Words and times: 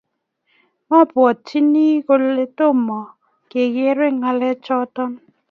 Mabwatyini 0.89 1.87
kole, 2.05 2.45
Tomo 2.57 2.99
kegeere 3.51 4.05
ngalechoto 4.17 5.03